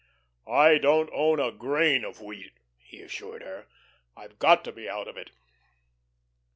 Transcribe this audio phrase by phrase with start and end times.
[0.47, 3.67] "I don't own a grain of wheat," he assured her.
[4.17, 5.29] "I've got to be out of it."